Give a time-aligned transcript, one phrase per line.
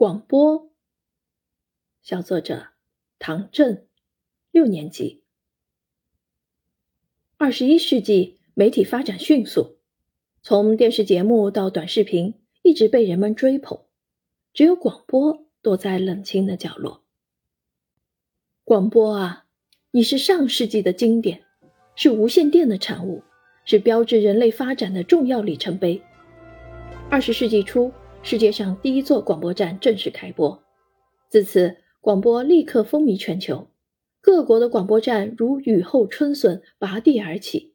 [0.00, 0.72] 广播。
[2.00, 2.68] 小作者
[3.18, 3.86] 唐振，
[4.50, 5.24] 六年级。
[7.36, 9.76] 二十一世纪，媒体发展迅速，
[10.40, 12.32] 从电视节目到短视频，
[12.62, 13.78] 一直被人们追捧。
[14.54, 17.04] 只有广播躲在冷清的角落。
[18.64, 19.44] 广播啊，
[19.90, 21.42] 你是上世纪的经典，
[21.94, 23.22] 是无线电的产物，
[23.66, 26.00] 是标志人类发展的重要里程碑。
[27.10, 27.92] 二十世纪初。
[28.22, 30.62] 世界上第一座广播站正式开播，
[31.28, 33.68] 自此广播立刻风靡全球，
[34.20, 37.74] 各国的广播站如雨后春笋拔地而起，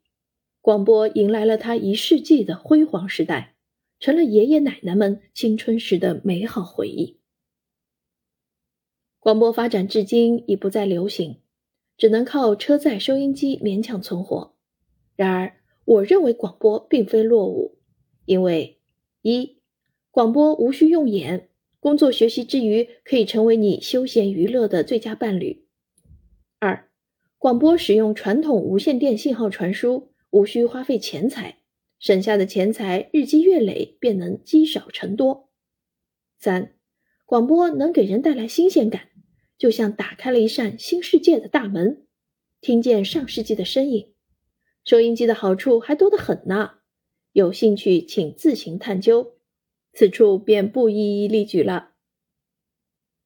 [0.61, 3.55] 广播迎来了它一世纪的辉煌时代，
[3.99, 7.19] 成了爷爷奶奶们青春时的美好回忆。
[9.19, 11.41] 广播发展至今已不再流行，
[11.97, 14.55] 只能靠车载收音机勉强存活。
[15.15, 17.79] 然而，我认为广播并非落伍，
[18.25, 18.79] 因为
[19.23, 19.55] 一。
[20.15, 21.49] 广播无需用眼，
[21.81, 25.67] 工作学习之余可以成为你休闲娱乐的最佳伴侣。
[26.57, 26.89] 二，
[27.37, 31.57] 广播使用传统无线电信号传输，无需花费钱财，
[31.99, 35.49] 省下的钱财日积月累便能积少成多。
[36.39, 36.75] 三，
[37.25, 39.09] 广播能给人带来新鲜感，
[39.57, 42.05] 就像打开了一扇新世界的大门，
[42.61, 44.13] 听见上世纪的声音。
[44.85, 46.75] 收音机的好处还多得很呢，
[47.33, 49.34] 有兴趣请自行探究。
[49.95, 51.93] 此处便不一一例举了。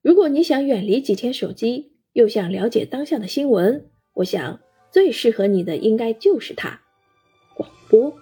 [0.01, 4.61] 如果你想远离几天手机，又想了解当下的新闻，我想
[4.91, 6.81] 最适合你的应该就是它——
[7.57, 8.13] 广播。